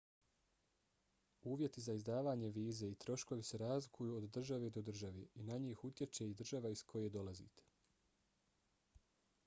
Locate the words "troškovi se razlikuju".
3.05-4.15